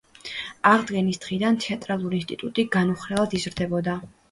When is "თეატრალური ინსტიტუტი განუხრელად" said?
1.67-3.39